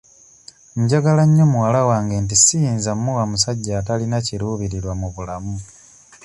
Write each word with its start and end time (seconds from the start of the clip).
Njagala 0.81 1.23
nnyo 1.27 1.45
muwala 1.51 1.81
wange 1.89 2.15
nti 2.23 2.35
siyinza 2.43 2.91
mmuwa 2.97 3.23
musajja 3.31 3.73
atalina 3.77 4.17
kiruubiriwa 4.25 4.93
mu 5.01 5.07
bulamu. 5.15 5.55